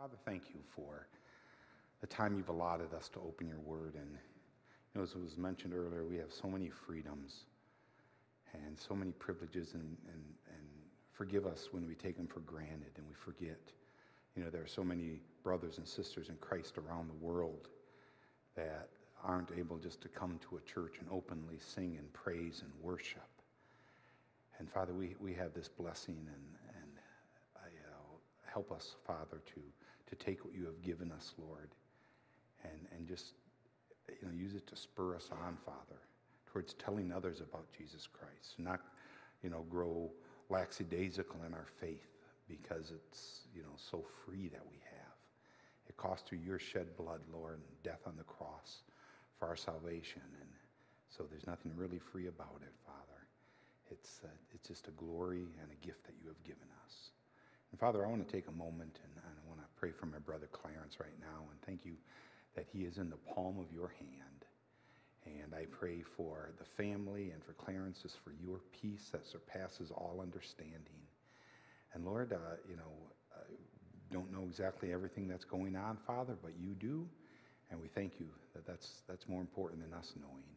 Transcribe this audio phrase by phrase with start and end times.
[0.00, 1.06] Father, thank you for
[2.00, 3.96] the time you've allotted us to open your word.
[3.96, 7.44] And you know, as was mentioned earlier, we have so many freedoms
[8.54, 10.66] and so many privileges, and, and, and
[11.12, 13.60] forgive us when we take them for granted and we forget.
[14.34, 17.68] You know, there are so many brothers and sisters in Christ around the world
[18.56, 18.88] that
[19.22, 23.28] aren't able just to come to a church and openly sing and praise and worship.
[24.58, 26.92] And Father, we, we have this blessing, and, and
[27.54, 27.60] uh,
[28.50, 29.60] help us, Father, to,
[30.10, 31.70] to take what you have given us, Lord,
[32.64, 33.32] and, and just
[34.08, 36.00] you know, use it to spur us on, Father,
[36.52, 38.58] towards telling others about Jesus Christ.
[38.58, 38.80] Not,
[39.42, 40.10] you know, grow
[40.48, 42.08] lackadaisical in our faith
[42.48, 45.14] because it's, you know, so free that we have.
[45.88, 48.82] It cost through your shed blood, Lord, and death on the cross
[49.38, 50.22] for our salvation.
[50.40, 50.50] And
[51.08, 53.20] so there's nothing really free about it, Father.
[53.90, 57.10] It's, uh, it's just a glory and a gift that you have given us.
[57.72, 59.49] And Father, I want to take a moment and, and I want
[59.80, 61.94] pray for my brother Clarence right now and thank you
[62.54, 64.44] that he is in the palm of your hand.
[65.24, 69.90] And I pray for the family and for Clarence, just for your peace that surpasses
[69.90, 71.00] all understanding.
[71.94, 72.36] And Lord, uh,
[72.68, 72.92] you know,
[73.34, 73.42] I
[74.12, 77.06] don't know exactly everything that's going on, Father, but you do.
[77.70, 80.50] And we thank you that that's, that's more important than us knowing.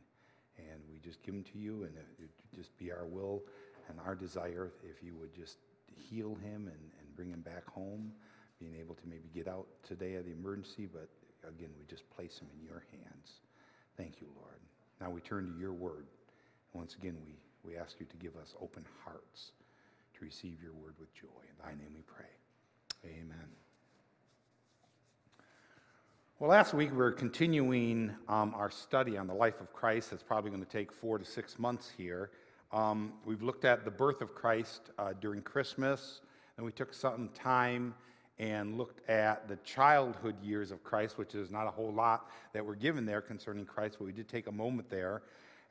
[0.57, 3.41] And we just give them to you, and it, it just be our will
[3.89, 5.57] and our desire if you would just
[5.95, 8.11] heal him and, and bring him back home,
[8.63, 11.09] being able to maybe get out today of the emergency, but
[11.47, 13.41] again, we just place them in your hands.
[13.97, 14.59] Thank you, Lord.
[15.01, 16.05] Now we turn to your word.
[16.73, 17.33] And once again, we,
[17.69, 19.51] we ask you to give us open hearts
[20.17, 21.27] to receive your word with joy.
[21.41, 22.25] In thy name we pray.
[23.05, 23.47] Amen.
[26.39, 30.11] Well, last week we were continuing um, our study on the life of Christ.
[30.11, 32.31] That's probably going to take four to six months here.
[32.71, 36.21] Um, we've looked at the birth of Christ uh, during Christmas,
[36.57, 37.93] and we took some time
[38.39, 42.65] and looked at the childhood years of Christ, which is not a whole lot that
[42.65, 45.21] we're given there concerning Christ, but we did take a moment there.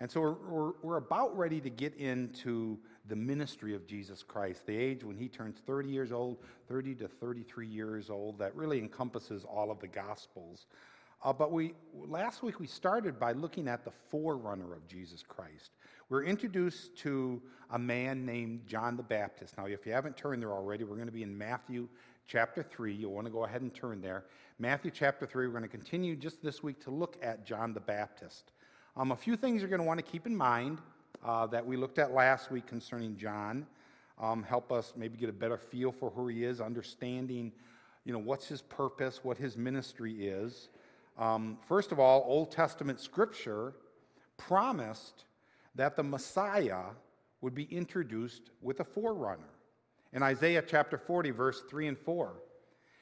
[0.01, 4.67] And so we're, we're, we're, about ready to get into the ministry of Jesus Christ,
[4.67, 6.39] the age when he turns 30 years old,
[6.69, 10.67] 30 to 33 years old, that really encompasses all of the Gospels.
[11.25, 15.71] Uh, but we last week we started by looking at the forerunner of Jesus Christ.
[16.09, 19.57] We're introduced to a man named John the Baptist.
[19.57, 21.89] Now, if you haven't turned there already, we're going to be in Matthew
[22.27, 22.95] chapter 3.
[22.95, 24.25] You'll want to go ahead and turn there.
[24.59, 27.81] Matthew chapter 3, we're going to continue just this week to look at John the
[27.81, 28.53] Baptist.
[28.97, 30.79] Um, a few things you're going to want to keep in mind
[31.25, 33.67] uh, that we looked at last week concerning John.
[34.21, 37.53] Um, help us maybe get a better feel for who he is, understanding,
[38.05, 40.69] you know, what's his purpose, what his ministry is.
[41.19, 43.75] Um, first of all, Old Testament scripture
[44.37, 45.25] promised
[45.75, 46.91] that the Messiah
[47.41, 49.52] would be introduced with a forerunner
[50.13, 52.35] in Isaiah chapter 40, verse 3 and 4.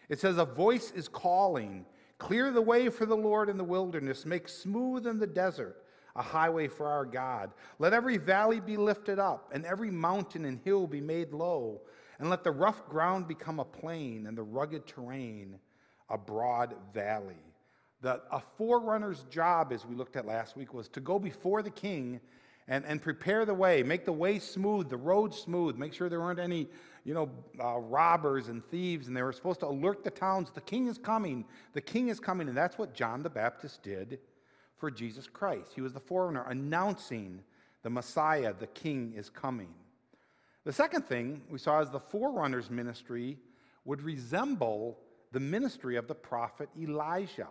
[0.08, 1.84] It says, A voice is calling,
[2.18, 5.84] Clear the way for the Lord in the wilderness, make smooth in the desert
[6.16, 7.52] a highway for our God.
[7.78, 11.80] Let every valley be lifted up, and every mountain and hill be made low,
[12.18, 15.58] and let the rough ground become a plain, and the rugged terrain
[16.08, 17.42] a broad valley.
[18.02, 21.70] The, a forerunner's job, as we looked at last week, was to go before the
[21.70, 22.20] king
[22.70, 26.20] and, and prepare the way, make the way smooth, the road smooth, make sure there
[26.20, 26.68] weren't any,
[27.04, 27.28] you know,
[27.62, 30.96] uh, robbers and thieves, and they were supposed to alert the towns, the king is
[30.96, 34.20] coming, the king is coming, and that's what John the Baptist did
[34.78, 35.72] for Jesus Christ.
[35.74, 37.42] He was the forerunner announcing
[37.82, 39.74] the Messiah, the king is coming.
[40.64, 43.36] The second thing we saw is the forerunner's ministry
[43.84, 44.96] would resemble
[45.32, 47.48] the ministry of the prophet Elijah.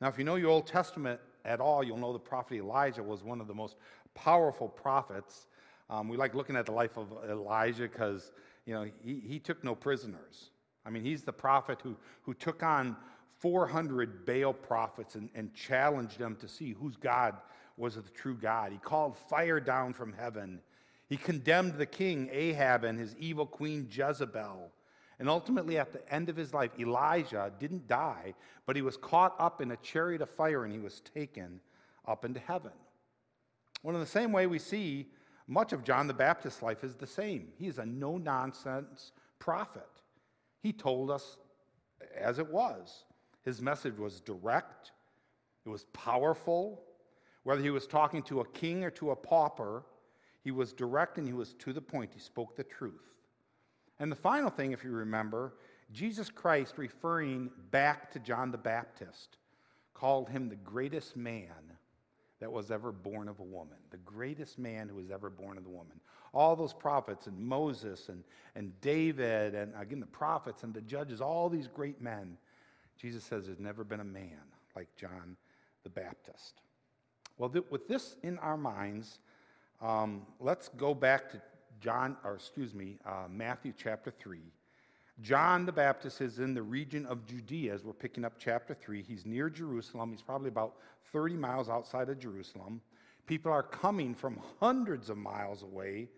[0.00, 3.22] Now, if you know your Old Testament at all, you'll know the prophet Elijah was
[3.22, 3.76] one of the most
[4.16, 5.46] powerful prophets.
[5.88, 8.32] Um, we like looking at the life of Elijah because,
[8.64, 10.50] you know, he, he took no prisoners.
[10.84, 12.96] I mean, he's the prophet who, who took on
[13.38, 17.36] 400 Baal prophets and, and challenged them to see whose God
[17.76, 18.72] was the true God.
[18.72, 20.60] He called fire down from heaven.
[21.08, 24.70] He condemned the king Ahab and his evil queen Jezebel.
[25.18, 28.34] And ultimately, at the end of his life, Elijah didn't die,
[28.66, 31.60] but he was caught up in a chariot of fire and he was taken
[32.06, 32.72] up into heaven.
[33.82, 35.08] Well, in the same way, we see
[35.46, 37.48] much of John the Baptist's life is the same.
[37.56, 39.88] He is a no nonsense prophet.
[40.60, 41.36] He told us
[42.16, 43.04] as it was.
[43.44, 44.92] His message was direct,
[45.64, 46.82] it was powerful.
[47.44, 49.84] Whether he was talking to a king or to a pauper,
[50.42, 52.10] he was direct and he was to the point.
[52.12, 53.14] He spoke the truth.
[54.00, 55.54] And the final thing, if you remember,
[55.92, 59.38] Jesus Christ, referring back to John the Baptist,
[59.94, 61.75] called him the greatest man
[62.46, 65.66] that was ever born of a woman, the greatest man who was ever born of
[65.66, 66.00] a woman.
[66.32, 68.22] All those prophets and Moses and,
[68.54, 72.38] and David and again the prophets and the judges, all these great men.
[72.96, 74.38] Jesus says there's never been a man
[74.76, 75.36] like John
[75.82, 76.60] the Baptist.
[77.36, 79.18] Well, th- with this in our minds,
[79.82, 81.42] um, let's go back to
[81.80, 84.38] John, or excuse me, uh, Matthew chapter 3.
[85.22, 89.02] John the Baptist is in the region of Judea as we're picking up chapter 3.
[89.02, 90.10] He's near Jerusalem.
[90.10, 90.74] He's probably about
[91.12, 92.82] 30 miles outside of Jerusalem.
[93.26, 96.08] People are coming from hundreds of miles away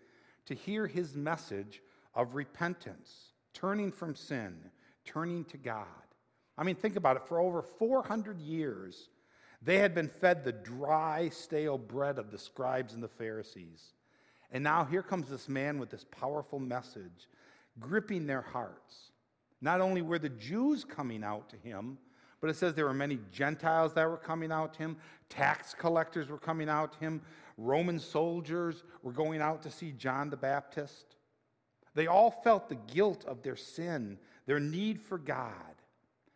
[0.47, 1.81] to hear his message
[2.13, 4.57] of repentance, turning from sin,
[5.05, 5.85] turning to God.
[6.57, 7.25] I mean, think about it.
[7.25, 9.07] For over 400 years,
[9.61, 13.93] they had been fed the dry, stale bread of the scribes and the Pharisees.
[14.51, 17.29] And now here comes this man with this powerful message
[17.79, 19.11] gripping their hearts.
[19.61, 21.97] Not only were the Jews coming out to him,
[22.41, 24.97] but it says there were many Gentiles that were coming out to him,
[25.27, 27.21] tax collectors were coming out to him,
[27.57, 31.15] Roman soldiers were going out to see John the Baptist.
[31.93, 35.53] They all felt the guilt of their sin, their need for God.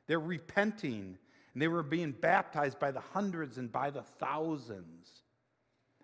[0.08, 1.18] They're repenting,
[1.54, 5.23] and they were being baptized by the hundreds and by the thousands.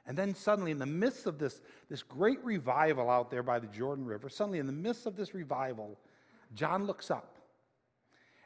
[0.09, 3.67] And then suddenly, in the midst of this, this great revival out there by the
[3.67, 5.99] Jordan River, suddenly in the midst of this revival,
[6.55, 7.37] John looks up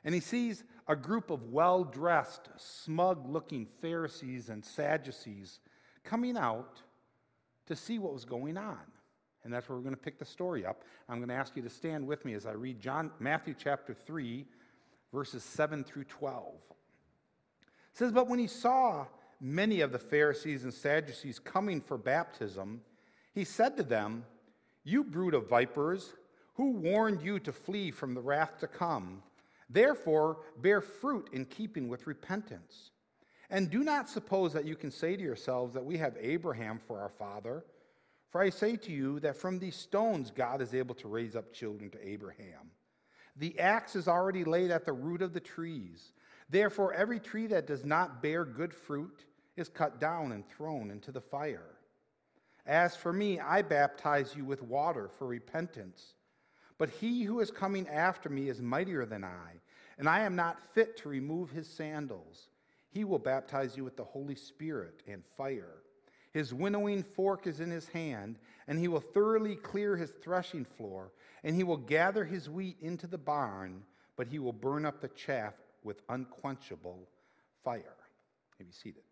[0.04, 5.62] and he sees a group of well dressed, smug looking Pharisees and Sadducees
[6.04, 6.82] coming out
[7.68, 8.82] to see what was going on.
[9.46, 10.84] And that's where we're going to pick the story up.
[11.08, 13.94] I'm going to ask you to stand with me as I read John, Matthew chapter
[13.94, 14.46] 3,
[15.14, 16.56] verses 7 through 12.
[16.56, 19.06] It says, But when he saw
[19.44, 22.82] many of the Pharisees and Sadducees coming for baptism,
[23.34, 24.26] he said to them,
[24.84, 26.14] You brood of vipers,
[26.56, 29.22] who warned you to flee from the wrath to come?
[29.70, 32.92] Therefore, bear fruit in keeping with repentance.
[33.50, 37.00] And do not suppose that you can say to yourselves that we have Abraham for
[37.02, 37.66] our father.
[38.32, 41.54] For I say to you that from these stones God is able to raise up
[41.54, 42.72] children to Abraham.
[43.36, 46.14] The axe is already laid at the root of the trees.
[46.50, 49.26] Therefore, every tree that does not bear good fruit
[49.56, 51.78] is cut down and thrown into the fire.
[52.66, 56.16] As for me, I baptize you with water for repentance.
[56.78, 59.60] But he who is coming after me is mightier than I,
[59.98, 62.48] and I am not fit to remove his sandals.
[62.90, 65.82] He will baptize you with the Holy Spirit and fire.
[66.32, 71.12] His winnowing fork is in his hand, and he will thoroughly clear his threshing floor,
[71.44, 73.84] and he will gather his wheat into the barn,
[74.16, 75.54] but he will burn up the chaff
[75.84, 77.08] with unquenchable
[77.64, 77.98] fire.
[78.58, 79.04] May be seated.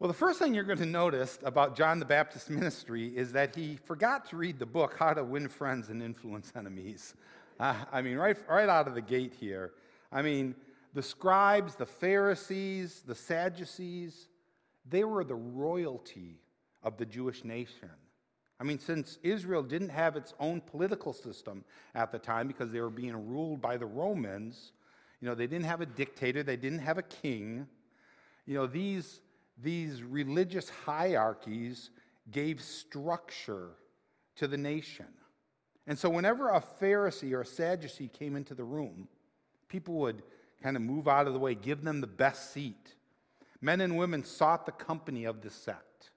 [0.00, 3.54] Well, the first thing you're going to notice about John the Baptist's ministry is that
[3.54, 7.14] he forgot to read the book, How to Win Friends and Influence Enemies.
[7.60, 9.70] Uh, I mean, right, right out of the gate here.
[10.10, 10.56] I mean,
[10.94, 14.26] the scribes, the Pharisees, the Sadducees,
[14.84, 16.40] they were the royalty
[16.82, 17.90] of the Jewish nation.
[18.58, 21.64] I mean, since Israel didn't have its own political system
[21.94, 24.72] at the time because they were being ruled by the Romans,
[25.20, 27.68] you know, they didn't have a dictator, they didn't have a king.
[28.44, 29.20] You know, these
[29.62, 31.90] these religious hierarchies
[32.30, 33.70] gave structure
[34.36, 35.06] to the nation.
[35.86, 39.08] And so, whenever a Pharisee or a Sadducee came into the room,
[39.68, 40.22] people would
[40.62, 42.94] kind of move out of the way, give them the best seat.
[43.60, 46.10] Men and women sought the company of the sect.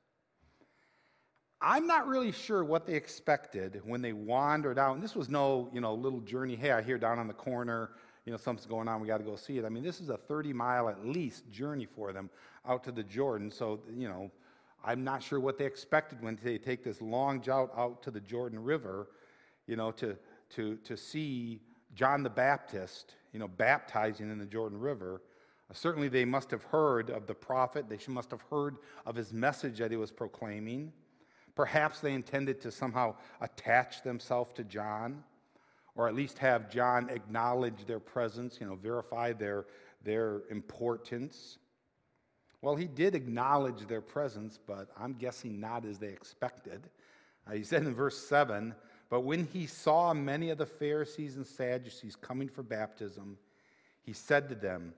[1.59, 4.95] I'm not really sure what they expected when they wandered out.
[4.95, 6.55] And this was no, you know, little journey.
[6.55, 7.91] Hey, I hear down on the corner,
[8.27, 8.99] you know, something's going on.
[8.99, 9.63] We got to go see it.
[9.63, 12.29] I mean, this is a 30 mile at least journey for them
[12.67, 13.49] out to the Jordan.
[13.49, 14.29] So, you know,
[14.83, 18.19] I'm not sure what they expected when they take this long jout out to the
[18.19, 19.07] Jordan River,
[19.65, 20.17] you know, to,
[20.55, 21.61] to, to see
[21.95, 25.21] John the Baptist, you know, baptizing in the Jordan River.
[25.71, 27.87] Uh, certainly, they must have heard of the prophet.
[27.87, 30.91] They must have heard of his message that he was proclaiming.
[31.55, 35.23] Perhaps they intended to somehow attach themselves to John,
[35.97, 39.65] or at least have John acknowledge their presence, you know, verify their,
[40.03, 41.57] their importance.
[42.61, 46.87] Well, he did acknowledge their presence, but I'm guessing not as they expected.
[47.47, 48.75] Uh, he said in verse 7
[49.09, 53.37] But when he saw many of the Pharisees and Sadducees coming for baptism,
[54.03, 54.93] he said to them,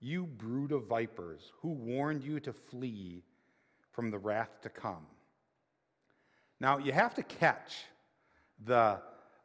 [0.00, 3.22] You brood of vipers, who warned you to flee
[3.92, 5.06] from the wrath to come?
[6.58, 7.84] Now, you have to catch
[8.64, 9.00] the,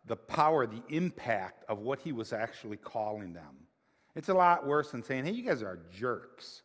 [0.08, 3.68] the power, the impact of what he was actually calling them.
[4.16, 6.62] It's a lot worse than saying, Hey, you guys are jerks.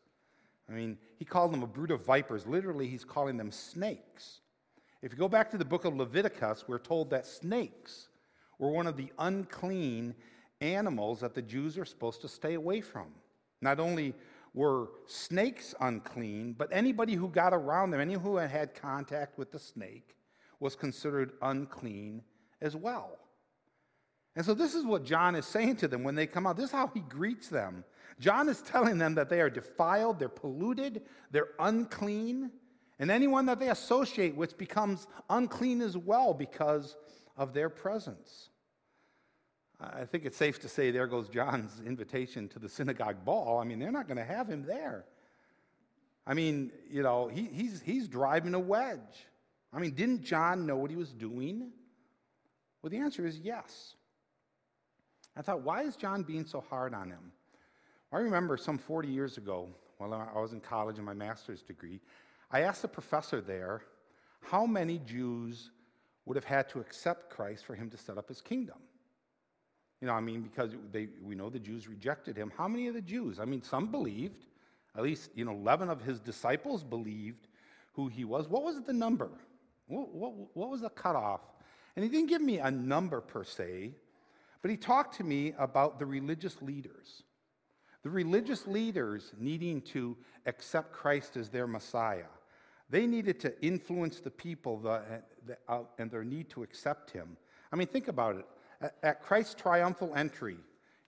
[0.68, 2.46] I mean, he called them a brood of vipers.
[2.46, 4.40] Literally, he's calling them snakes.
[5.02, 8.08] If you go back to the book of Leviticus, we're told that snakes
[8.58, 10.14] were one of the unclean
[10.60, 13.06] animals that the Jews are supposed to stay away from.
[13.62, 14.14] Not only
[14.54, 19.58] were snakes unclean, but anybody who got around them, anyone who had contact with the
[19.58, 20.16] snake,
[20.60, 22.22] was considered unclean
[22.60, 23.18] as well.
[24.36, 26.56] And so, this is what John is saying to them when they come out.
[26.56, 27.84] This is how he greets them.
[28.20, 32.50] John is telling them that they are defiled, they're polluted, they're unclean,
[32.98, 36.96] and anyone that they associate with becomes unclean as well because
[37.36, 38.50] of their presence.
[39.80, 43.58] I think it's safe to say there goes John's invitation to the synagogue ball.
[43.58, 45.06] I mean, they're not going to have him there.
[46.26, 49.26] I mean, you know, he, he's, he's driving a wedge.
[49.72, 51.70] I mean, didn't John know what he was doing?
[52.82, 53.94] Well, the answer is yes.
[55.40, 57.32] I thought, why is John being so hard on him?
[58.12, 61.98] I remember some 40 years ago, while I was in college in my master's degree,
[62.50, 63.80] I asked the professor there
[64.42, 65.70] how many Jews
[66.26, 68.76] would have had to accept Christ for him to set up his kingdom.
[70.02, 72.52] You know, I mean, because they, we know the Jews rejected him.
[72.54, 73.40] How many of the Jews?
[73.40, 74.44] I mean, some believed,
[74.94, 77.48] at least, you know, 11 of his disciples believed
[77.94, 78.46] who he was.
[78.46, 79.30] What was the number?
[79.86, 81.40] What, what, what was the cutoff?
[81.96, 83.94] And he didn't give me a number per se,
[84.62, 87.22] but he talked to me about the religious leaders.
[88.02, 92.30] The religious leaders needing to accept Christ as their Messiah.
[92.88, 95.02] They needed to influence the people the,
[95.46, 97.36] the, uh, and their need to accept him.
[97.72, 98.46] I mean, think about it
[99.02, 100.56] at Christ's triumphal entry,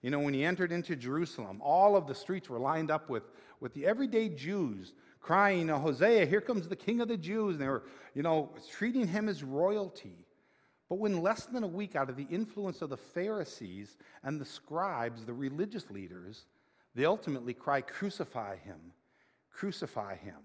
[0.01, 3.23] you know, when he entered into Jerusalem, all of the streets were lined up with,
[3.59, 7.53] with the everyday Jews crying, Hosanna, here comes the King of the Jews.
[7.55, 7.83] And they were,
[8.13, 10.25] you know, treating him as royalty.
[10.93, 14.45] But when less than a week out of the influence of the Pharisees and the
[14.45, 16.45] scribes, the religious leaders,
[16.93, 18.79] they ultimately cry, Crucify him,
[19.49, 20.37] crucify him.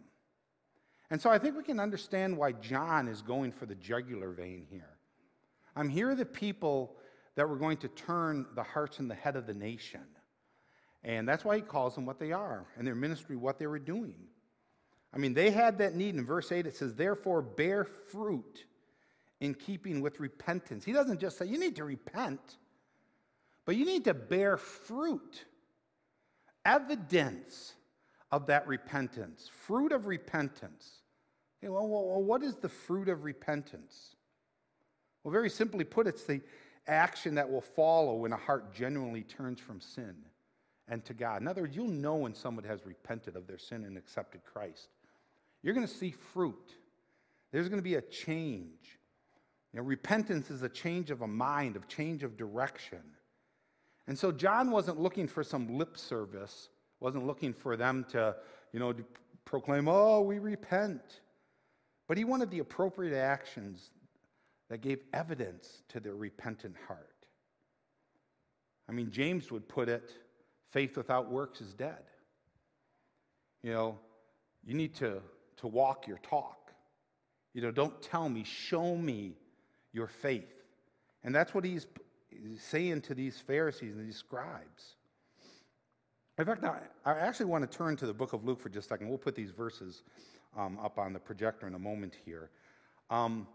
[1.11, 4.67] And so I think we can understand why John is going for the jugular vein
[4.71, 4.97] here.
[5.77, 6.97] I'm here the people
[7.35, 10.07] that were going to turn the hearts and the head of the nation.
[11.05, 13.79] And that's why he calls them what they are, and their ministry what they were
[13.79, 14.17] doing.
[15.13, 16.15] I mean, they had that need.
[16.15, 18.65] In verse 8, it says, Therefore, bear fruit
[19.41, 20.85] in keeping with repentance.
[20.85, 22.57] He doesn't just say, You need to repent,
[23.65, 25.45] but you need to bear fruit,
[26.65, 27.75] evidence
[28.31, 31.03] of that repentance, fruit of repentance.
[31.61, 34.15] Okay, well, well, what is the fruit of repentance?
[35.23, 36.41] Well, very simply put, it's the
[36.87, 40.15] action that will follow when a heart genuinely turns from sin
[40.89, 41.43] and to God.
[41.43, 44.89] In other words, you'll know when someone has repented of their sin and accepted Christ.
[45.63, 46.75] You're going to see fruit.
[47.53, 48.98] There's going to be a change.
[49.73, 53.03] You know, repentance is a change of a mind, of change of direction.
[54.07, 56.71] And so John wasn't looking for some lip service,
[57.01, 58.35] wasn't looking for them to,
[58.73, 58.95] you know,
[59.45, 61.21] proclaim, "Oh, we repent."
[62.07, 63.93] But he wanted the appropriate actions
[64.71, 67.27] that gave evidence to their repentant heart.
[68.89, 70.11] I mean, James would put it
[70.71, 72.05] faith without works is dead.
[73.63, 73.99] You know,
[74.65, 75.21] you need to,
[75.59, 76.73] to walk your talk.
[77.55, 79.37] You know, don't tell me, show me
[79.93, 80.53] your faith.
[81.25, 81.87] And that's what he's
[82.59, 84.95] saying to these Pharisees and these scribes.
[86.39, 88.87] In fact, now, I actually want to turn to the book of Luke for just
[88.87, 89.09] a second.
[89.09, 90.03] We'll put these verses
[90.57, 92.51] um, up on the projector in a moment here.
[93.11, 93.47] Um,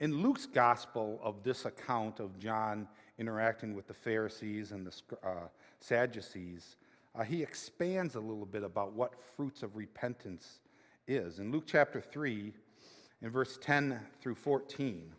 [0.00, 4.92] in Luke's gospel of this account of John interacting with the Pharisees and the
[5.22, 5.48] uh,
[5.80, 6.76] Sadducees,
[7.14, 10.60] uh, he expands a little bit about what fruits of repentance
[11.06, 11.40] is.
[11.40, 12.54] In Luke chapter 3,
[13.20, 15.12] in verse 10 through 14,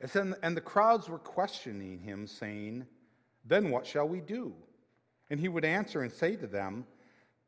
[0.00, 2.86] it says, And the crowds were questioning him, saying,
[3.44, 4.54] Then what shall we do?
[5.28, 6.86] And he would answer and say to them,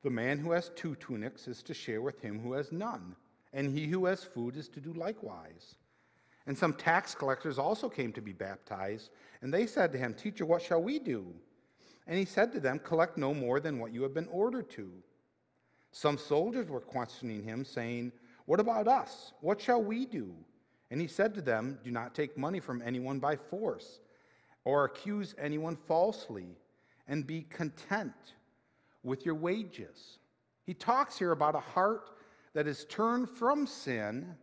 [0.03, 3.17] The man who has two tunics is to share with him who has none,
[3.53, 5.77] and he who has food is to do likewise.
[6.47, 9.11] And some tax collectors also came to be baptized.
[9.43, 11.27] And they said to him, Teacher, what shall we do?
[12.07, 14.91] And he said to them, Collect no more than what you have been ordered to.
[15.93, 18.13] Some soldiers were questioning him, saying,
[18.47, 19.33] What about us?
[19.41, 20.35] What shall we do?
[20.93, 24.01] And he said to them, Do not take money from anyone by force,
[24.67, 26.59] or accuse anyone falsely,
[27.09, 28.13] and be content
[29.03, 30.19] with your wages.
[30.67, 32.11] He talks here about a heart
[32.53, 34.35] that is turned from sin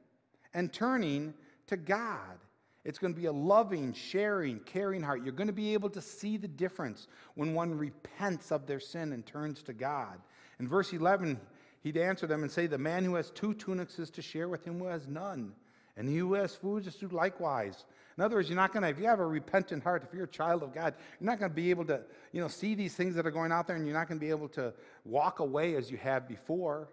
[0.56, 1.36] and turning
[1.68, 2.40] to God.
[2.84, 5.24] It's going to be a loving, sharing, caring heart.
[5.24, 9.14] You're going to be able to see the difference when one repents of their sin
[9.14, 10.20] and turns to God.
[10.60, 11.40] In verse 11,
[11.82, 14.66] he'd answer them and say, The man who has two tunics is to share with
[14.66, 15.54] him who has none,
[16.00, 16.56] and the U.S.
[16.56, 17.86] food is do likewise.
[18.18, 20.26] In other words, you're not going to, if you have a repentant heart, if you're
[20.26, 22.02] a child of God, you're not going to be able to,
[22.32, 24.26] you know, see these things that are going out there, and you're not going to
[24.26, 24.74] be able to
[25.06, 26.90] walk away as you have before.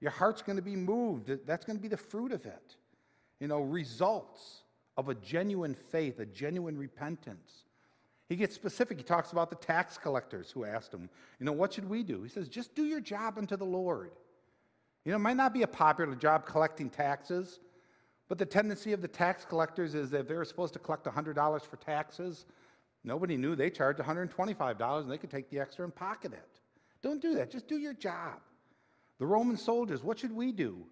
[0.00, 1.30] Your heart's going to be moved.
[1.46, 2.76] That's going to be the fruit of it
[3.40, 4.62] you know, results
[4.96, 7.64] of a genuine faith, a genuine repentance.
[8.28, 8.96] He gets specific.
[8.96, 12.22] He talks about the tax collectors who asked him, you know, what should we do?
[12.22, 14.12] He says, just do your job unto the Lord.
[15.04, 17.60] You know, it might not be a popular job collecting taxes,
[18.28, 21.62] but the tendency of the tax collectors is that they were supposed to collect $100
[21.62, 22.46] for taxes.
[23.04, 26.60] Nobody knew they charged $125 and they could take the extra and pocket it.
[27.02, 27.50] Don't do that.
[27.50, 28.40] Just do your job.
[29.18, 30.86] The Roman soldiers, what should we do?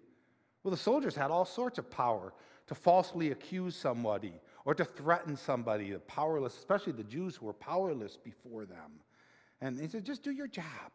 [0.63, 2.33] Well, the soldiers had all sorts of power
[2.67, 7.53] to falsely accuse somebody or to threaten somebody, the powerless, especially the Jews who were
[7.53, 9.01] powerless before them.
[9.59, 10.91] And he said, just do your job.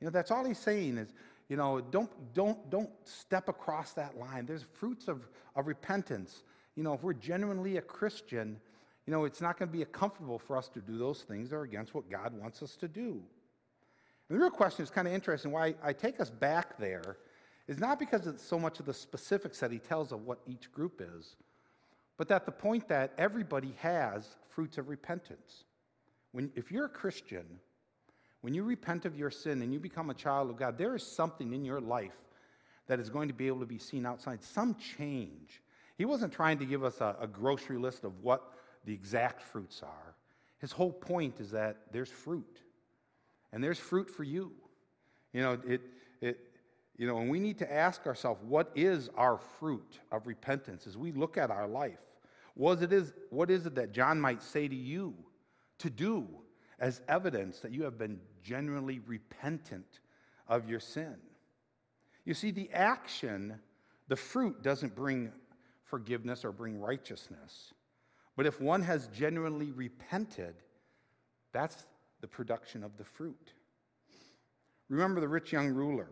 [0.00, 1.12] You know, that's all he's saying is,
[1.50, 4.46] you know, don't, don't, don't step across that line.
[4.46, 6.44] There's fruits of, of repentance.
[6.76, 8.60] You know, if we're genuinely a Christian,
[9.04, 11.56] you know, it's not going to be comfortable for us to do those things that
[11.56, 13.20] are against what God wants us to do.
[14.28, 15.50] And the real question is kind of interesting.
[15.50, 17.16] Why I take us back there
[17.66, 20.70] is not because it's so much of the specifics that he tells of what each
[20.70, 21.34] group is,
[22.16, 25.64] but that the point that everybody has fruits of repentance.
[26.30, 27.44] When, if you're a Christian,
[28.42, 31.02] when you repent of your sin and you become a child of God, there is
[31.02, 32.16] something in your life
[32.86, 35.62] that is going to be able to be seen outside, some change.
[35.96, 38.54] He wasn't trying to give us a, a grocery list of what
[38.84, 40.14] the exact fruits are.
[40.58, 42.60] His whole point is that there's fruit,
[43.52, 44.52] and there's fruit for you.
[45.32, 45.82] You know, it,
[46.20, 46.38] it,
[46.96, 50.96] you know, and we need to ask ourselves, what is our fruit of repentance as
[50.96, 51.98] we look at our life?
[52.56, 55.14] Was it is, what is it that John might say to you
[55.78, 56.26] to do
[56.80, 60.00] as evidence that you have been genuinely repentant
[60.48, 61.16] of your sin?
[62.24, 63.60] You see, the action,
[64.08, 65.32] the fruit, doesn't bring
[65.84, 67.74] forgiveness or bring righteousness.
[68.36, 70.54] But if one has genuinely repented,
[71.52, 71.86] that's
[72.20, 73.52] the production of the fruit.
[74.88, 76.08] Remember the rich young ruler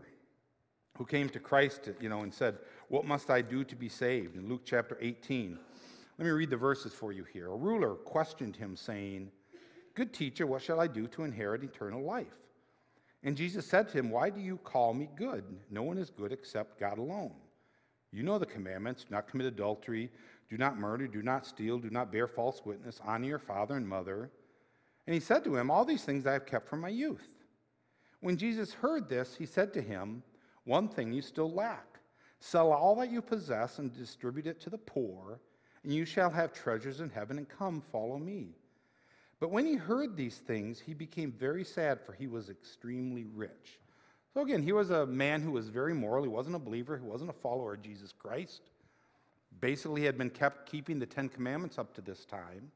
[0.96, 2.58] who came to Christ, you know, and said,
[2.88, 5.58] "What must I do to be saved?" In Luke chapter 18,
[6.18, 7.46] let me read the verses for you here.
[7.46, 9.30] A ruler questioned him, saying,
[9.99, 12.38] Good teacher, what shall I do to inherit eternal life?
[13.25, 15.43] And Jesus said to him, Why do you call me good?
[15.73, 17.33] No one is good except God alone.
[18.12, 20.09] You know the commandments do not commit adultery,
[20.49, 23.88] do not murder, do not steal, do not bear false witness, honor your father and
[23.88, 24.31] mother.
[25.09, 27.26] And he said to him, All these things I have kept from my youth.
[28.21, 30.23] When Jesus heard this, he said to him,
[30.63, 31.99] One thing you still lack.
[32.39, 35.41] Sell all that you possess and distribute it to the poor
[35.84, 38.49] and you shall have treasures in heaven, and come, follow me.
[39.40, 43.78] But when he heard these things, he became very sad, for he was extremely rich.
[44.34, 46.22] So again, he was a man who was very moral.
[46.22, 48.62] He wasn't a believer, he wasn't a follower of Jesus Christ.
[49.60, 52.70] Basically, he had been kept keeping the Ten Commandments up to this time.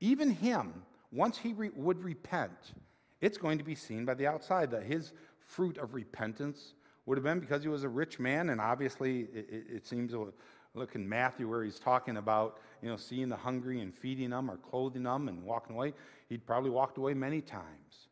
[0.00, 2.74] Even him, once he re- would repent,
[3.20, 6.74] it's going to be seen by the outside that his fruit of repentance
[7.06, 10.14] would have been because he was a rich man, and obviously it, it, it seems
[10.74, 14.50] Look in Matthew where he's talking about, you know, seeing the hungry and feeding them
[14.50, 15.94] or clothing them and walking away.
[16.28, 18.08] He'd probably walked away many times.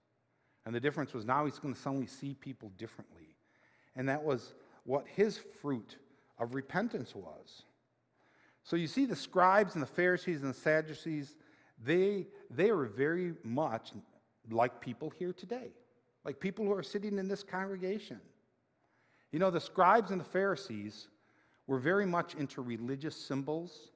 [0.65, 3.37] And the difference was now he's going to suddenly see people differently.
[3.97, 5.97] And that was what his fruit
[6.39, 7.63] of repentance was.
[8.63, 11.35] So you see, the scribes and the Pharisees and the Sadducees,
[11.85, 13.91] they, they were very much
[14.51, 15.73] like people here today,
[16.25, 18.21] like people who are sitting in this congregation.
[19.33, 21.09] You know, the scribes and the Pharisees
[21.67, 23.91] were very much into religious symbols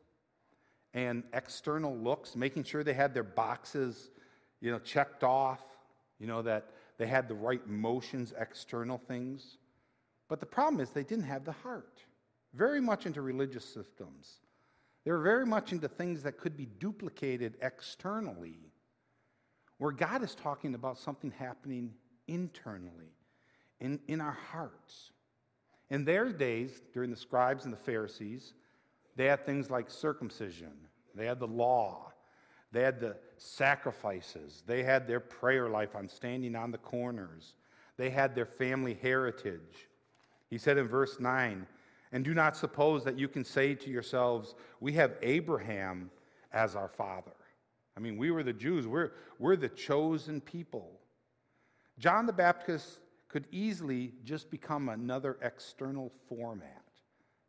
[0.95, 4.11] and external looks, making sure they had their boxes,
[4.61, 5.63] you know, checked off,
[6.19, 9.59] you know, that they had the right motions, external things.
[10.29, 12.01] But the problem is they didn't have the heart.
[12.55, 14.41] Very much into religious systems.
[15.05, 18.59] They were very much into things that could be duplicated externally,
[19.79, 21.93] where God is talking about something happening
[22.27, 23.13] internally,
[23.81, 25.13] in, in our hearts.
[25.91, 28.55] In their days, during the scribes and the Pharisees,
[29.15, 30.73] they had things like circumcision,
[31.15, 32.13] they had the law,
[32.73, 37.55] they had the sacrifices, they had their prayer life on standing on the corners,
[37.97, 39.89] they had their family heritage.
[40.49, 41.67] He said in verse 9,
[42.13, 46.11] and do not suppose that you can say to yourselves, We have Abraham
[46.53, 47.33] as our father.
[47.97, 51.01] I mean, we were the Jews, we're, we're the chosen people.
[51.99, 53.01] John the Baptist
[53.37, 56.83] could easily just become another external format.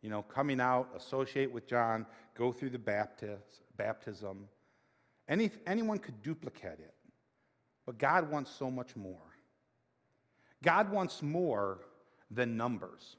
[0.01, 2.05] You know, coming out, associate with John,
[2.37, 4.49] go through the baptism.
[5.29, 6.93] Any, anyone could duplicate it.
[7.85, 9.31] But God wants so much more.
[10.61, 11.79] God wants more
[12.29, 13.15] than numbers.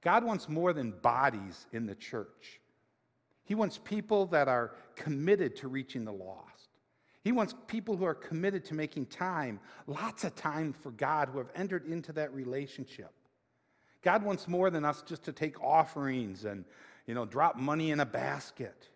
[0.00, 2.58] God wants more than bodies in the church.
[3.44, 6.51] He wants people that are committed to reaching the lost.
[7.22, 11.38] He wants people who are committed to making time, lots of time for God, who
[11.38, 13.12] have entered into that relationship.
[14.02, 16.64] God wants more than us just to take offerings and,
[17.06, 18.88] you know, drop money in a basket.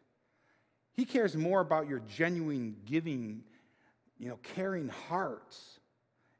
[0.94, 3.44] He cares more about your genuine giving,
[4.18, 5.78] you know, caring hearts,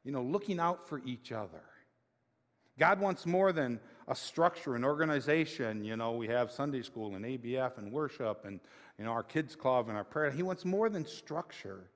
[0.03, 1.63] you know, looking out for each other.
[2.77, 5.83] God wants more than a structure, an organization.
[5.83, 8.59] You know, we have Sunday school and ABF and worship and,
[8.97, 10.31] you know, our kids' club and our prayer.
[10.31, 11.89] He wants more than structure.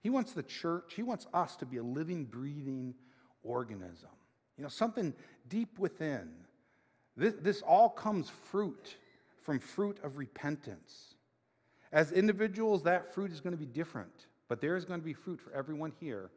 [0.00, 2.94] He wants the church, he wants us to be a living, breathing
[3.42, 4.10] organism.
[4.56, 5.14] You know, something
[5.48, 6.30] deep within.
[7.16, 8.96] This, this all comes fruit
[9.42, 11.14] from fruit of repentance.
[11.92, 15.12] As individuals, that fruit is going to be different, but there is going to be
[15.12, 16.30] fruit for everyone here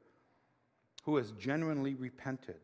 [1.03, 2.59] who has genuinely repented.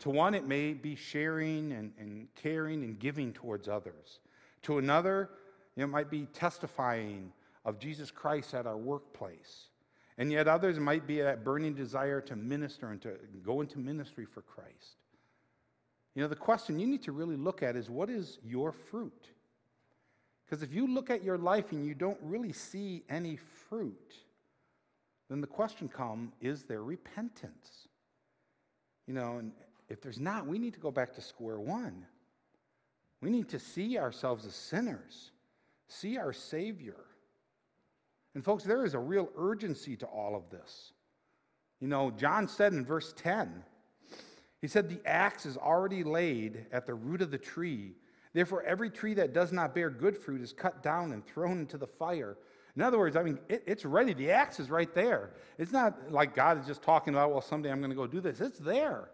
[0.00, 4.20] To one, it may be sharing and, and caring and giving towards others.
[4.62, 5.30] To another,
[5.76, 7.32] it might be testifying
[7.64, 9.68] of Jesus Christ at our workplace.
[10.18, 14.24] And yet others might be that burning desire to minister and to go into ministry
[14.24, 14.96] for Christ.
[16.14, 19.28] You know, the question you need to really look at is what is your fruit?
[20.44, 24.14] Because if you look at your life and you don't really see any fruit,
[25.28, 27.88] then the question comes is there repentance?
[29.06, 29.52] You know, and
[29.90, 32.06] if there's not, we need to go back to square one.
[33.20, 35.32] We need to see ourselves as sinners,
[35.88, 36.96] see our Savior.
[38.34, 40.92] And, folks, there is a real urgency to all of this.
[41.80, 43.64] You know, John said in verse 10,
[44.60, 47.94] he said, The axe is already laid at the root of the tree.
[48.32, 51.76] Therefore, every tree that does not bear good fruit is cut down and thrown into
[51.76, 52.36] the fire.
[52.76, 54.12] In other words, I mean, it, it's ready.
[54.12, 55.30] The axe is right there.
[55.58, 58.20] It's not like God is just talking about, well, someday I'm going to go do
[58.20, 58.40] this.
[58.40, 59.10] It's there.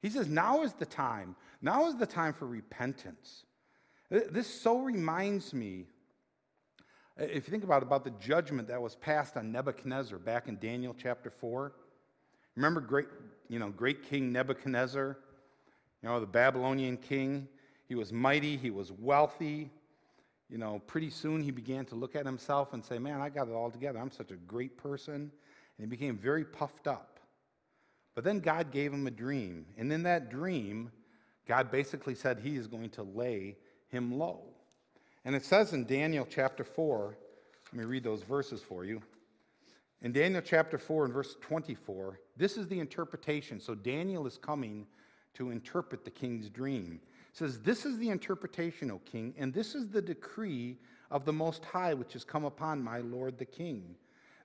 [0.00, 1.36] He says, now is the time.
[1.60, 3.44] Now is the time for repentance.
[4.10, 5.86] This so reminds me
[7.18, 10.94] if you think about about the judgment that was passed on Nebuchadnezzar back in Daniel
[10.96, 11.72] chapter 4,
[12.54, 13.08] remember great,
[13.48, 15.18] you know, great king Nebuchadnezzar,
[16.02, 17.48] you know, the Babylonian king,
[17.88, 19.70] he was mighty, he was wealthy.
[20.48, 23.48] You know, pretty soon he began to look at himself and say, "Man, I got
[23.48, 23.98] it all together.
[23.98, 25.30] I'm such a great person." And
[25.78, 27.17] he became very puffed up.
[28.18, 30.90] But then God gave him a dream, and in that dream,
[31.46, 33.56] God basically said he is going to lay
[33.90, 34.40] him low.
[35.24, 37.16] And it says in Daniel chapter 4,
[37.66, 39.00] let me read those verses for you.
[40.02, 43.60] In Daniel chapter 4 and verse 24, this is the interpretation.
[43.60, 44.88] So Daniel is coming
[45.34, 47.00] to interpret the king's dream.
[47.30, 50.76] It says, This is the interpretation, O king, and this is the decree
[51.12, 53.94] of the Most High which has come upon my lord the king,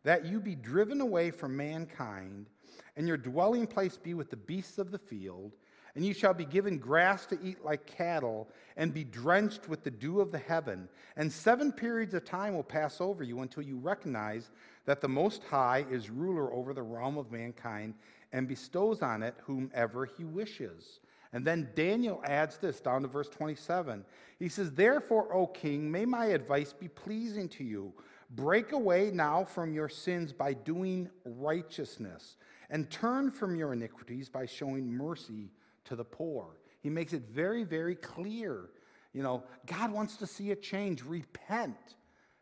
[0.03, 2.47] that you be driven away from mankind,
[2.95, 5.53] and your dwelling place be with the beasts of the field,
[5.95, 9.91] and you shall be given grass to eat like cattle, and be drenched with the
[9.91, 10.89] dew of the heaven.
[11.15, 14.49] And seven periods of time will pass over you until you recognize
[14.85, 17.93] that the Most High is ruler over the realm of mankind
[18.31, 20.99] and bestows on it whomever he wishes.
[21.31, 24.05] And then Daniel adds this down to verse 27.
[24.37, 27.93] He says, Therefore, O king, may my advice be pleasing to you.
[28.35, 32.37] Break away now from your sins by doing righteousness,
[32.69, 35.51] and turn from your iniquities by showing mercy
[35.85, 36.57] to the poor.
[36.81, 38.69] He makes it very, very clear.
[39.13, 41.03] You know, God wants to see a change.
[41.03, 41.77] Repent.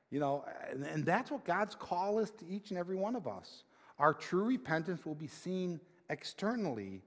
[0.10, 3.28] You know, and, and that's what God's call is to each and every one of
[3.28, 3.64] us.
[4.00, 7.02] Our true repentance will be seen externally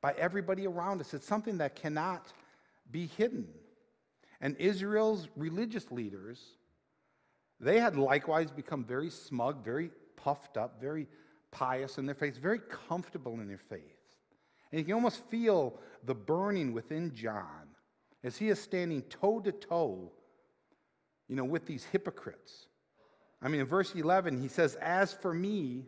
[0.00, 1.12] by everybody around us.
[1.14, 2.32] It's something that cannot
[2.90, 3.46] be hidden.
[4.40, 6.40] And Israel's religious leaders,
[7.60, 11.06] they had likewise become very smug, very puffed up, very
[11.50, 13.98] pious in their faith, very comfortable in their faith.
[14.72, 17.68] And you can almost feel the burning within John
[18.22, 20.12] as he is standing toe to toe,
[21.28, 22.66] you know, with these hypocrites.
[23.42, 25.86] I mean, in verse 11, he says, As for me,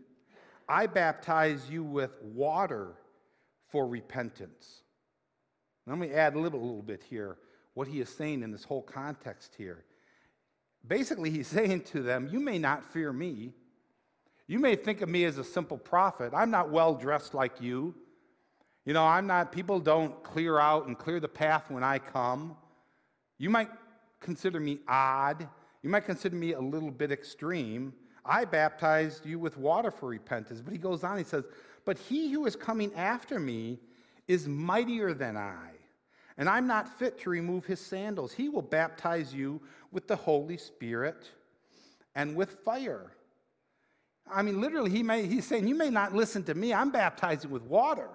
[0.69, 2.95] I baptize you with water
[3.71, 4.83] for repentance.
[5.87, 7.39] Let me add a little, little bit here,
[7.75, 9.85] what he is saying in this whole context here.
[10.87, 13.53] Basically, he's saying to them, You may not fear me.
[14.47, 16.33] You may think of me as a simple prophet.
[16.35, 17.95] I'm not well dressed like you.
[18.85, 22.57] You know, I'm not, people don't clear out and clear the path when I come.
[23.39, 23.71] You might
[24.21, 25.49] consider me odd.
[25.83, 27.93] You might consider me a little bit extreme.
[28.25, 30.61] I baptized you with water for repentance.
[30.61, 31.45] But he goes on, he says,
[31.85, 33.81] But he who is coming after me
[34.29, 35.72] is mightier than I,
[36.39, 38.33] and I'm not fit to remove his sandals.
[38.33, 41.29] He will baptize you with the Holy Spirit
[42.15, 43.13] and with fire.
[44.31, 46.73] I mean, literally, he may, he's saying, You may not listen to me.
[46.73, 48.09] I'm baptizing with water.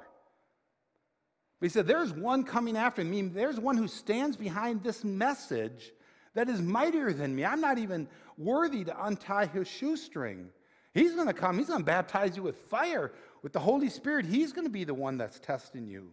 [1.59, 3.21] But he said, There's one coming after me.
[3.23, 5.91] There's one who stands behind this message
[6.33, 7.45] that is mightier than me.
[7.45, 10.49] I'm not even worthy to untie his shoestring.
[10.93, 11.57] He's going to come.
[11.57, 13.11] He's going to baptize you with fire,
[13.43, 14.25] with the Holy Spirit.
[14.25, 16.11] He's going to be the one that's testing you.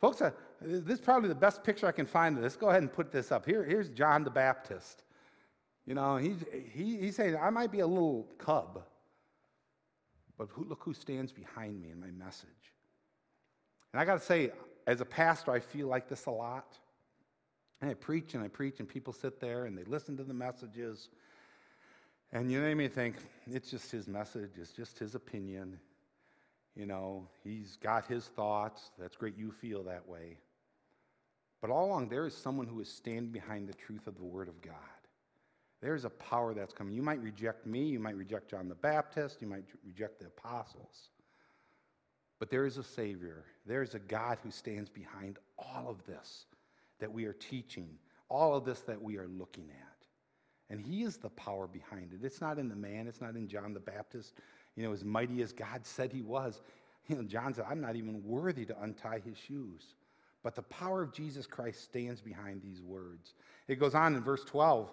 [0.00, 2.56] Folks, uh, this is probably the best picture I can find of this.
[2.56, 3.44] Go ahead and put this up.
[3.46, 5.02] Here, here's John the Baptist.
[5.86, 8.82] You know, he's, he, he's saying, I might be a little cub,
[10.38, 12.48] but who, look who stands behind me in my message.
[13.92, 14.50] And I got to say,
[14.86, 16.78] as a pastor, I feel like this a lot.
[17.80, 20.32] And I preach and I preach, and people sit there and they listen to the
[20.34, 21.10] messages.
[22.32, 25.78] And you know, may think, it's just his message, it's just his opinion.
[26.76, 28.90] You know, he's got his thoughts.
[28.98, 30.38] That's great, you feel that way.
[31.60, 34.48] But all along, there is someone who is standing behind the truth of the Word
[34.48, 34.74] of God.
[35.80, 36.94] There's a power that's coming.
[36.94, 41.10] You might reject me, you might reject John the Baptist, you might reject the apostles.
[42.38, 43.44] But there is a Savior.
[43.66, 46.46] There is a God who stands behind all of this
[47.00, 50.06] that we are teaching, all of this that we are looking at.
[50.70, 52.24] And He is the power behind it.
[52.24, 54.34] It's not in the man, it's not in John the Baptist,
[54.76, 56.60] you know, as mighty as God said he was.
[57.06, 59.94] You know, John said, I'm not even worthy to untie his shoes.
[60.42, 63.34] But the power of Jesus Christ stands behind these words.
[63.68, 64.90] It goes on in verse 12.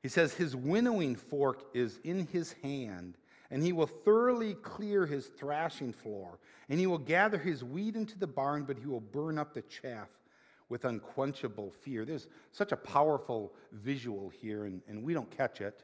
[0.00, 3.16] He says, His winnowing fork is in his hand,
[3.50, 8.16] and he will thoroughly clear his thrashing floor, and he will gather his wheat into
[8.16, 10.08] the barn, but he will burn up the chaff
[10.68, 12.04] with unquenchable fear.
[12.04, 15.82] There's such a powerful visual here, and, and we don't catch it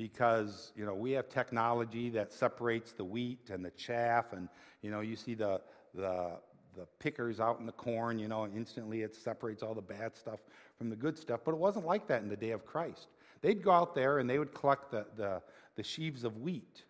[0.00, 4.48] because you know we have technology that separates the wheat and the chaff, and
[4.82, 5.60] you know you see the
[5.94, 6.38] the
[6.76, 10.16] the pickers out in the corn, you know, and instantly it separates all the bad
[10.16, 10.40] stuff
[10.78, 11.40] from the good stuff.
[11.44, 13.08] But it wasn't like that in the day of Christ.
[13.42, 15.42] They'd go out there and they would collect the, the,
[15.74, 16.84] the sheaves of wheat.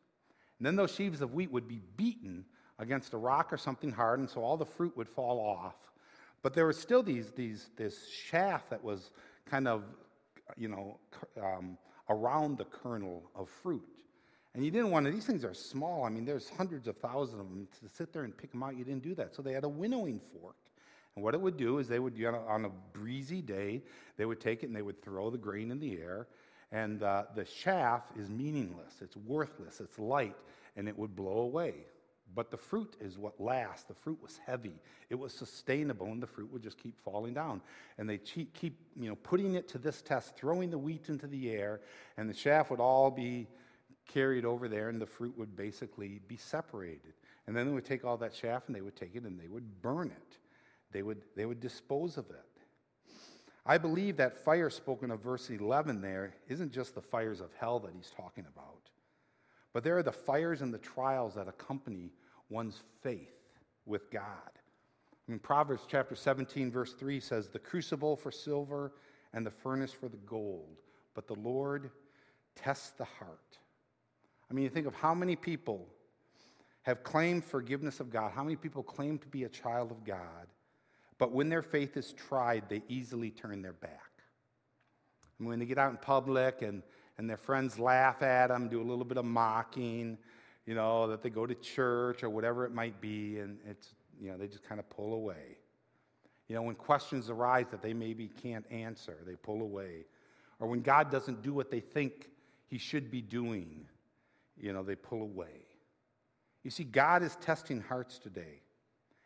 [0.59, 2.45] And then those sheaves of wheat would be beaten
[2.79, 5.77] against a rock or something hard, and so all the fruit would fall off.
[6.43, 9.11] But there was still these, these, this chaff that was
[9.47, 9.85] kind of,
[10.59, 10.99] you know,
[11.43, 11.79] um,
[12.11, 13.83] around the kernel of fruit.
[14.55, 16.05] And you didn't want to, these things are small.
[16.05, 17.69] I mean, there's hundreds of thousands of them.
[17.83, 19.35] To sit there and pick them out, you didn't do that.
[19.35, 20.57] So they had a winnowing fork.
[21.15, 23.83] And what it would do is they would, on a breezy day,
[24.17, 26.27] they would take it and they would throw the grain in the air.
[26.73, 30.37] And uh, the chaff is meaningless, it's worthless, it's light,
[30.77, 31.75] and it would blow away.
[32.35, 33.87] But the fruit is what lasts.
[33.87, 34.75] The fruit was heavy.
[35.09, 37.61] It was sustainable, and the fruit would just keep falling down.
[37.99, 38.57] And they keep,
[38.97, 41.81] you know, putting it to this test, throwing the wheat into the air,
[42.17, 43.49] and the chaff would all be
[44.07, 47.15] carried over there, and the fruit would basically be separated.
[47.47, 49.49] And then they would take all that chaff and they would take it and they
[49.49, 50.39] would burn it.
[50.93, 52.37] They would, they would dispose of it.
[53.67, 57.79] I believe that fire spoken of verse 11 there isn't just the fires of hell
[57.81, 58.91] that he's talking about,
[59.73, 62.13] but there are the fires and the trials that accompany
[62.51, 63.33] one's faith
[63.87, 64.23] with God.
[64.55, 68.93] I mean, Proverbs chapter 17, verse 3 says, The crucible for silver
[69.33, 70.81] and the furnace for the gold,
[71.15, 71.91] but the Lord
[72.57, 73.59] tests the heart.
[74.51, 75.87] I mean, you think of how many people
[76.83, 80.49] have claimed forgiveness of God, how many people claim to be a child of God,
[81.19, 84.11] but when their faith is tried, they easily turn their back.
[85.39, 86.83] And when they get out in public and,
[87.19, 90.19] and their friends laugh at them, do a little bit of mocking,
[90.67, 94.31] you know, that they go to church or whatever it might be, and it's, you
[94.31, 95.59] know, they just kind of pull away.
[96.49, 100.05] You know, when questions arise that they maybe can't answer, they pull away.
[100.59, 102.31] Or when God doesn't do what they think
[102.69, 103.87] he should be doing,
[104.57, 105.67] you know, they pull away.
[106.63, 108.61] You see, God is testing hearts today,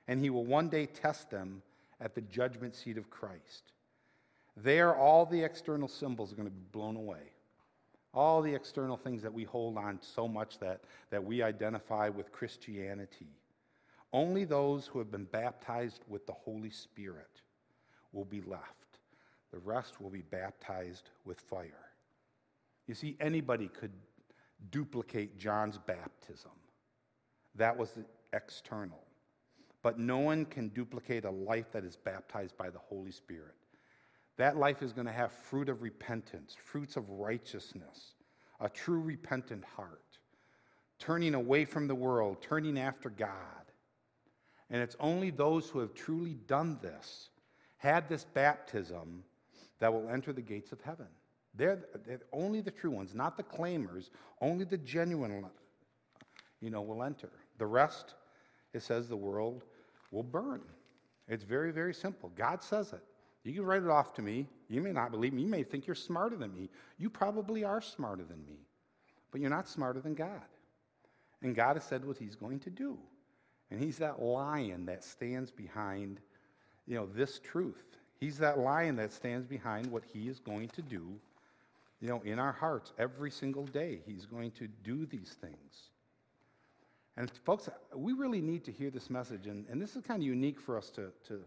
[0.06, 1.62] and He will one day test them
[2.00, 3.72] at the judgment seat of Christ.
[4.56, 7.32] There, all the external symbols are going to be blown away.
[8.14, 12.30] All the external things that we hold on so much that, that we identify with
[12.32, 13.28] Christianity.
[14.12, 17.42] Only those who have been baptized with the Holy Spirit
[18.12, 18.98] will be left.
[19.52, 21.90] The rest will be baptized with fire.
[22.86, 23.92] You see, anybody could
[24.70, 26.52] duplicate John's baptism.
[27.56, 27.98] That was
[28.32, 29.00] external.
[29.82, 33.54] But no one can duplicate a life that is baptized by the Holy Spirit.
[34.36, 38.14] That life is going to have fruit of repentance, fruits of righteousness,
[38.60, 40.18] a true repentant heart,
[40.98, 43.30] turning away from the world, turning after God.
[44.70, 47.28] And it's only those who have truly done this,
[47.76, 49.22] had this baptism,
[49.78, 51.06] that will enter the gates of heaven.
[51.54, 55.46] They're, they're, only the true ones, not the claimers, only the genuine,
[56.60, 57.30] you know, will enter.
[57.58, 58.14] The rest,
[58.72, 59.64] it says the world
[60.10, 60.62] will burn.
[61.28, 62.32] It's very, very simple.
[62.34, 63.02] God says it.
[63.44, 64.48] You can write it off to me.
[64.68, 65.42] You may not believe me.
[65.42, 66.70] You may think you're smarter than me.
[66.98, 68.58] You probably are smarter than me,
[69.30, 70.42] but you're not smarter than God.
[71.42, 72.98] And God has said what He's going to do.
[73.70, 76.20] And He's that lion that stands behind,
[76.86, 77.98] you know, this truth.
[78.18, 81.20] He's that lion that stands behind what He is going to do
[82.04, 84.00] you know, in our hearts every single day.
[84.06, 85.90] He's going to do these things.
[87.16, 90.26] And folks, we really need to hear this message, and, and this is kind of
[90.26, 91.40] unique for us to, to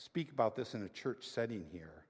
[0.00, 2.04] speak about this in a church setting here.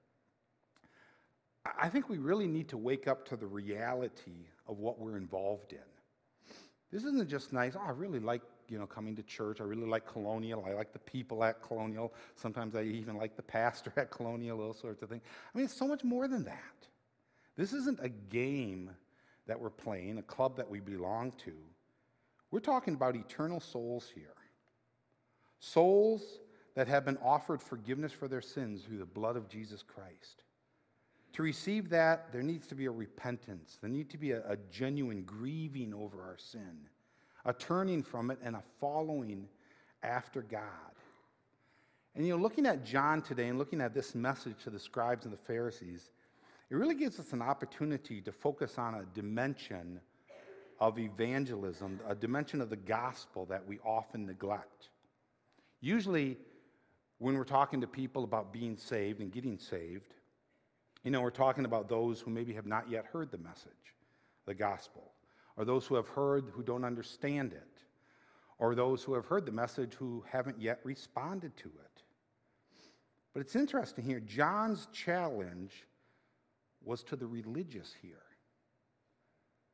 [1.78, 5.72] I think we really need to wake up to the reality of what we're involved
[5.72, 5.78] in.
[6.92, 9.60] This isn't just nice, oh, I really like you know, coming to church.
[9.60, 10.64] I really like Colonial.
[10.64, 12.14] I like the people at Colonial.
[12.36, 15.22] Sometimes I even like the pastor at Colonial, those sorts of things.
[15.52, 16.86] I mean, it's so much more than that.
[17.56, 18.90] This isn't a game
[19.48, 21.52] that we're playing, a club that we belong to.
[22.52, 24.34] We're talking about eternal souls here.
[25.58, 26.22] Souls
[26.74, 30.42] that have been offered forgiveness for their sins through the blood of Jesus Christ.
[31.34, 33.78] To receive that, there needs to be a repentance.
[33.80, 36.78] There needs to be a, a genuine grieving over our sin,
[37.44, 39.48] a turning from it, and a following
[40.02, 40.60] after God.
[42.14, 45.24] And you know, looking at John today and looking at this message to the scribes
[45.24, 46.10] and the Pharisees,
[46.68, 50.00] it really gives us an opportunity to focus on a dimension
[50.80, 54.88] of evangelism, a dimension of the gospel that we often neglect.
[55.80, 56.38] Usually,
[57.20, 60.14] when we're talking to people about being saved and getting saved,
[61.04, 63.94] you know, we're talking about those who maybe have not yet heard the message,
[64.46, 65.12] the gospel,
[65.58, 67.82] or those who have heard who don't understand it,
[68.58, 72.02] or those who have heard the message who haven't yet responded to it.
[73.34, 75.84] But it's interesting here, John's challenge
[76.82, 78.22] was to the religious here.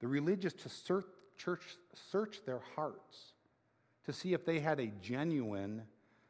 [0.00, 1.06] The religious to search,
[1.38, 1.62] church,
[1.94, 3.34] search their hearts
[4.04, 5.82] to see if they had a genuine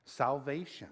[0.04, 0.88] salvation.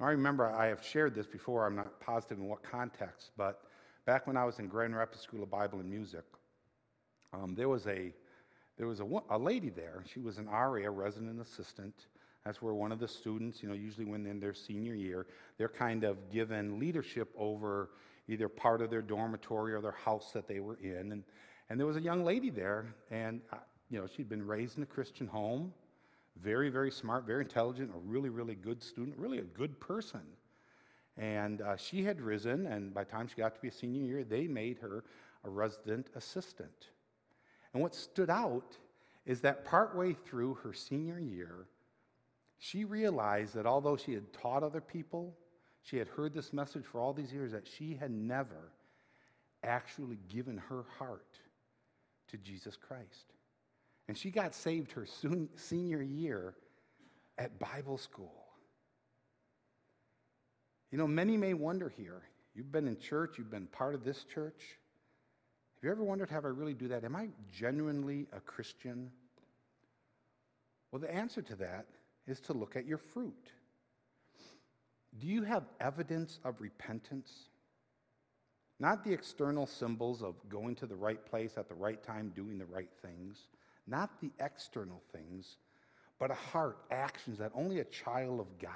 [0.00, 3.62] I remember I have shared this before, I'm not positive in what context, but
[4.06, 6.24] back when I was in Grand Rapids School of Bible and Music,
[7.34, 8.12] um, there was, a,
[8.78, 10.02] there was a, a lady there.
[10.12, 11.94] She was an RA, a resident assistant.
[12.44, 15.26] That's where one of the students, you know, usually when they're in their senior year,
[15.58, 17.90] they're kind of given leadership over
[18.26, 21.12] either part of their dormitory or their house that they were in.
[21.12, 21.24] And,
[21.68, 23.56] and there was a young lady there, and, uh,
[23.90, 25.74] you know, she'd been raised in a Christian home.
[26.42, 30.22] Very, very smart, very intelligent, a really, really good student, really a good person.
[31.16, 34.02] And uh, she had risen, and by the time she got to be a senior
[34.02, 35.04] year, they made her
[35.44, 36.88] a resident assistant.
[37.72, 38.78] And what stood out
[39.26, 41.66] is that partway through her senior year,
[42.58, 45.36] she realized that although she had taught other people,
[45.82, 48.72] she had heard this message for all these years, that she had never
[49.62, 51.38] actually given her heart
[52.28, 53.34] to Jesus Christ.
[54.10, 56.54] And she got saved her soon, senior year
[57.38, 58.34] at Bible school.
[60.90, 64.24] You know, many may wonder here you've been in church, you've been part of this
[64.24, 64.60] church.
[65.76, 67.04] Have you ever wondered, have I really do that?
[67.04, 69.12] Am I genuinely a Christian?
[70.90, 71.86] Well, the answer to that
[72.26, 73.52] is to look at your fruit.
[75.20, 77.32] Do you have evidence of repentance?
[78.80, 82.58] Not the external symbols of going to the right place at the right time, doing
[82.58, 83.46] the right things
[83.90, 85.56] not the external things,
[86.18, 88.70] but a heart, actions that only a child of God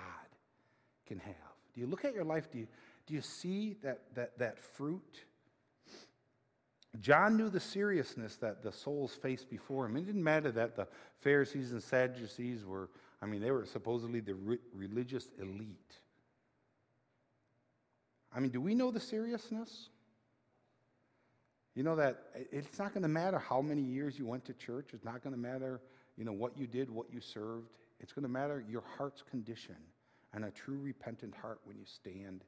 [1.07, 1.35] can have.
[1.74, 2.50] Do you look at your life?
[2.50, 2.66] Do you,
[3.07, 5.24] do you see that, that, that fruit?
[7.00, 9.96] John knew the seriousness that the souls faced before him.
[9.96, 10.87] It didn't matter that the
[11.20, 12.88] Pharisees and Sadducees were,
[13.20, 15.98] I mean, they were supposedly the re- religious elite.
[18.35, 19.88] I mean, do we know the seriousness?
[21.74, 24.90] You know that it's not going to matter how many years you went to church.
[24.92, 25.80] It's not going to matter,
[26.16, 27.68] you know, what you did, what you served.
[27.98, 29.76] It's going to matter your heart's condition
[30.32, 32.44] and a true repentant heart when you stand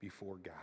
[0.00, 0.54] before God.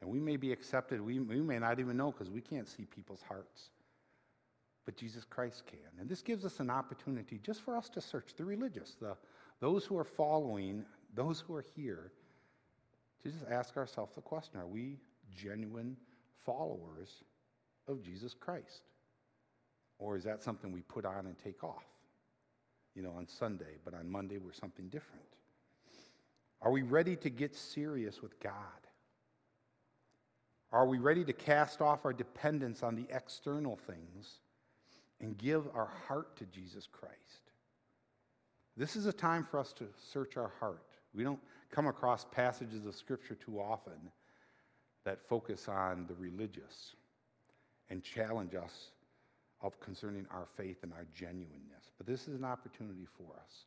[0.00, 1.00] And we may be accepted.
[1.00, 3.70] We, we may not even know because we can't see people's hearts.
[4.84, 6.00] But Jesus Christ can.
[6.00, 9.16] And this gives us an opportunity just for us to search the religious, the,
[9.60, 12.12] those who are following, those who are here,
[13.22, 14.98] to just ask ourselves the question are we
[15.34, 15.96] genuine?
[16.44, 17.22] Followers
[17.88, 18.82] of Jesus Christ?
[19.98, 21.84] Or is that something we put on and take off?
[22.94, 25.24] You know, on Sunday, but on Monday we're something different.
[26.62, 28.54] Are we ready to get serious with God?
[30.72, 34.40] Are we ready to cast off our dependence on the external things
[35.20, 37.14] and give our heart to Jesus Christ?
[38.76, 40.82] This is a time for us to search our heart.
[41.14, 41.38] We don't
[41.70, 44.10] come across passages of Scripture too often
[45.04, 46.94] that focus on the religious
[47.90, 48.90] and challenge us
[49.60, 51.90] of concerning our faith and our genuineness.
[51.98, 53.64] But this is an opportunity for us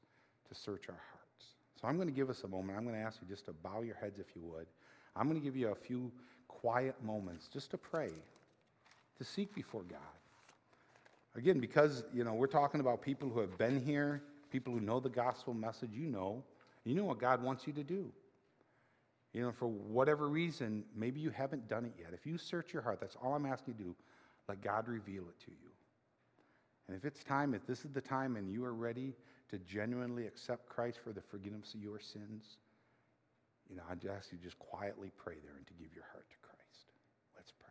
[0.49, 1.45] to search our hearts.
[1.79, 2.77] So I'm going to give us a moment.
[2.77, 4.67] I'm going to ask you just to bow your heads if you would.
[5.15, 6.11] I'm going to give you a few
[6.47, 8.11] quiet moments just to pray,
[9.17, 9.99] to seek before God.
[11.35, 14.99] Again, because you know we're talking about people who have been here, people who know
[14.99, 16.43] the gospel message, you know,
[16.83, 18.11] you know what God wants you to do.
[19.33, 22.09] You know, for whatever reason, maybe you haven't done it yet.
[22.13, 23.95] If you search your heart, that's all I'm asking you to do.
[24.47, 25.69] Let God reveal it to you.
[26.87, 29.13] And if it's time, if this is the time and you are ready
[29.49, 32.57] to genuinely accept Christ for the forgiveness of your sins,
[33.69, 36.25] you know, I'd ask you to just quietly pray there and to give your heart
[36.29, 36.91] to Christ.
[37.35, 37.67] Let's pray.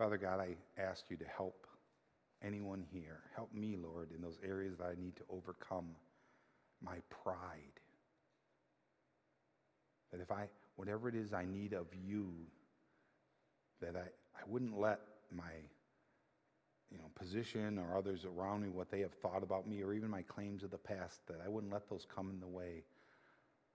[0.00, 1.66] Father God, I ask you to help
[2.42, 3.20] anyone here.
[3.36, 5.88] Help me, Lord, in those areas that I need to overcome
[6.82, 7.76] my pride.
[10.10, 12.32] That if I, whatever it is I need of you,
[13.82, 15.52] that I, I wouldn't let my
[16.90, 20.08] you know, position or others around me, what they have thought about me, or even
[20.08, 22.84] my claims of the past, that I wouldn't let those come in the way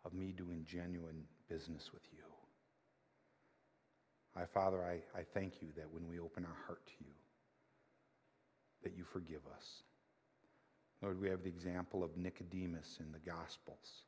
[0.04, 2.35] of me doing genuine business with you.
[4.36, 7.14] My Father, I, I thank you that when we open our heart to you,
[8.84, 9.84] that you forgive us.
[11.02, 14.04] Lord, we have the example of Nicodemus in the Gospels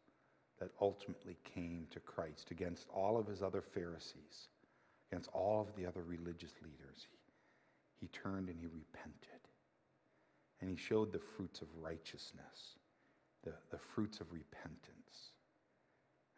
[0.60, 4.50] that ultimately came to Christ against all of his other Pharisees,
[5.12, 7.08] against all of the other religious leaders.
[7.10, 9.42] He, he turned and he repented.
[10.60, 12.78] And he showed the fruits of righteousness,
[13.44, 15.32] the, the fruits of repentance.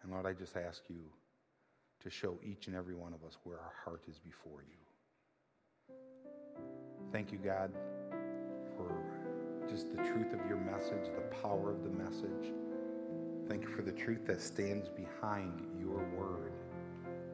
[0.03, 1.05] And Lord, I just ask you
[2.03, 5.95] to show each and every one of us where our heart is before you.
[7.11, 7.71] Thank you, God,
[8.77, 8.91] for
[9.69, 12.53] just the truth of your message, the power of the message.
[13.47, 16.53] Thank you for the truth that stands behind your word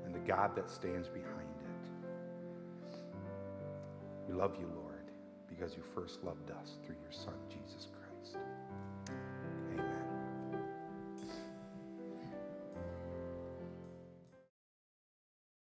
[0.06, 2.98] and the God that stands behind it.
[4.28, 5.12] We love you, Lord,
[5.48, 8.05] because you first loved us through your Son, Jesus Christ.